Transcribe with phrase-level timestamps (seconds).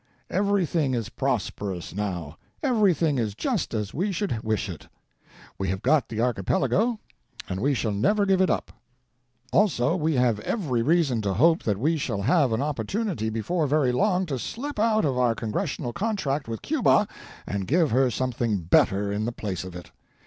[0.31, 4.87] Everything is prosperous, now; everything is just as we should wish it.
[5.59, 6.99] We have got the Archipelago,
[7.47, 8.71] and we shall never give it up.
[9.53, 13.67] Also, we have every reason to hope that we shall have an op portunity before
[13.67, 17.07] very long to slip out of our Congressional contract with Cuba
[17.45, 19.91] and give her something better in the place of it.